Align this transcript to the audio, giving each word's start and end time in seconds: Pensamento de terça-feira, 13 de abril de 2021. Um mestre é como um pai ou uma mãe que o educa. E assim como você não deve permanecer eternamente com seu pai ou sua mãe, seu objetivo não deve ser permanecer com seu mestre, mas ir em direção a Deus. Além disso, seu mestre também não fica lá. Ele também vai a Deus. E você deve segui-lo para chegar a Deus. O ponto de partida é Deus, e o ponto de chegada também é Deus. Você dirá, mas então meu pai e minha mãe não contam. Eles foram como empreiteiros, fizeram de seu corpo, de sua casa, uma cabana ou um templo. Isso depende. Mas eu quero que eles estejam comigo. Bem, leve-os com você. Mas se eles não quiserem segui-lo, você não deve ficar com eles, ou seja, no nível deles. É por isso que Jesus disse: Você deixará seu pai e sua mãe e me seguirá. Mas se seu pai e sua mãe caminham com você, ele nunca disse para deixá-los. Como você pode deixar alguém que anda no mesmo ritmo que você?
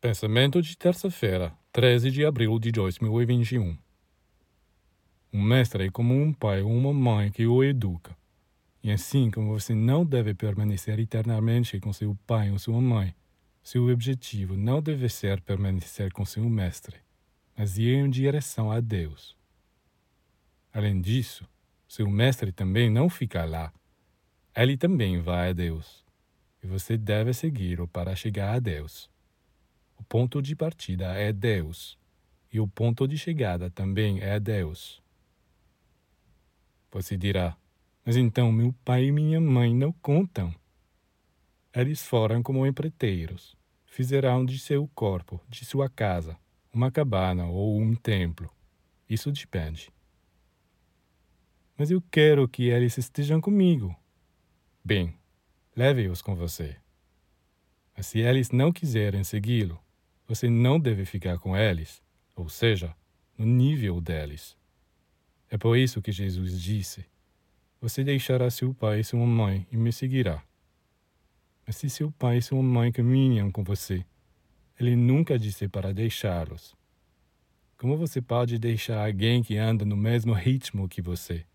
Pensamento 0.00 0.62
de 0.62 0.78
terça-feira, 0.78 1.52
13 1.72 2.12
de 2.12 2.24
abril 2.24 2.56
de 2.60 2.70
2021. 2.70 3.76
Um 5.32 5.42
mestre 5.42 5.86
é 5.86 5.90
como 5.90 6.14
um 6.14 6.32
pai 6.32 6.62
ou 6.62 6.70
uma 6.70 6.92
mãe 6.92 7.32
que 7.32 7.48
o 7.48 7.64
educa. 7.64 8.16
E 8.80 8.92
assim 8.92 9.28
como 9.28 9.48
você 9.48 9.74
não 9.74 10.06
deve 10.06 10.34
permanecer 10.34 11.00
eternamente 11.00 11.80
com 11.80 11.92
seu 11.92 12.16
pai 12.28 12.52
ou 12.52 12.60
sua 12.60 12.80
mãe, 12.80 13.12
seu 13.60 13.88
objetivo 13.88 14.56
não 14.56 14.80
deve 14.80 15.08
ser 15.08 15.40
permanecer 15.40 16.12
com 16.12 16.24
seu 16.24 16.48
mestre, 16.48 16.98
mas 17.56 17.76
ir 17.76 17.94
em 17.94 18.08
direção 18.08 18.70
a 18.70 18.78
Deus. 18.78 19.36
Além 20.72 21.00
disso, 21.00 21.44
seu 21.88 22.08
mestre 22.08 22.52
também 22.52 22.88
não 22.88 23.10
fica 23.10 23.44
lá. 23.44 23.72
Ele 24.54 24.76
também 24.76 25.20
vai 25.20 25.50
a 25.50 25.52
Deus. 25.52 26.04
E 26.62 26.68
você 26.68 26.96
deve 26.96 27.34
segui-lo 27.34 27.88
para 27.88 28.14
chegar 28.14 28.54
a 28.54 28.60
Deus. 28.60 29.10
O 29.98 30.04
ponto 30.04 30.40
de 30.40 30.54
partida 30.54 31.12
é 31.14 31.32
Deus, 31.32 31.98
e 32.52 32.60
o 32.60 32.68
ponto 32.68 33.06
de 33.06 33.18
chegada 33.18 33.68
também 33.68 34.20
é 34.20 34.38
Deus. 34.38 35.02
Você 36.90 37.16
dirá, 37.16 37.56
mas 38.04 38.16
então 38.16 38.50
meu 38.50 38.72
pai 38.84 39.06
e 39.06 39.12
minha 39.12 39.40
mãe 39.40 39.74
não 39.74 39.92
contam. 39.92 40.54
Eles 41.74 42.02
foram 42.06 42.42
como 42.42 42.66
empreiteiros, 42.66 43.56
fizeram 43.84 44.46
de 44.46 44.58
seu 44.58 44.88
corpo, 44.94 45.40
de 45.48 45.64
sua 45.64 45.90
casa, 45.90 46.38
uma 46.72 46.90
cabana 46.90 47.46
ou 47.46 47.78
um 47.78 47.94
templo. 47.94 48.50
Isso 49.10 49.30
depende. 49.30 49.90
Mas 51.76 51.90
eu 51.90 52.02
quero 52.10 52.48
que 52.48 52.68
eles 52.68 52.96
estejam 52.96 53.40
comigo. 53.40 53.94
Bem, 54.82 55.14
leve-os 55.76 56.22
com 56.22 56.34
você. 56.34 56.76
Mas 57.96 58.06
se 58.06 58.20
eles 58.20 58.50
não 58.50 58.72
quiserem 58.72 59.22
segui-lo, 59.22 59.78
você 60.28 60.50
não 60.50 60.78
deve 60.78 61.06
ficar 61.06 61.38
com 61.38 61.56
eles, 61.56 62.02
ou 62.36 62.50
seja, 62.50 62.94
no 63.36 63.46
nível 63.46 63.98
deles. 63.98 64.54
É 65.50 65.56
por 65.56 65.76
isso 65.76 66.02
que 66.02 66.12
Jesus 66.12 66.60
disse: 66.60 67.06
Você 67.80 68.04
deixará 68.04 68.50
seu 68.50 68.74
pai 68.74 69.00
e 69.00 69.04
sua 69.04 69.24
mãe 69.24 69.66
e 69.72 69.76
me 69.76 69.90
seguirá. 69.90 70.42
Mas 71.66 71.76
se 71.76 71.88
seu 71.88 72.12
pai 72.12 72.38
e 72.38 72.42
sua 72.42 72.62
mãe 72.62 72.92
caminham 72.92 73.50
com 73.50 73.64
você, 73.64 74.04
ele 74.78 74.94
nunca 74.94 75.38
disse 75.38 75.66
para 75.66 75.94
deixá-los. 75.94 76.76
Como 77.78 77.96
você 77.96 78.20
pode 78.20 78.58
deixar 78.58 79.06
alguém 79.06 79.42
que 79.42 79.56
anda 79.56 79.84
no 79.84 79.96
mesmo 79.96 80.34
ritmo 80.34 80.88
que 80.88 81.00
você? 81.00 81.46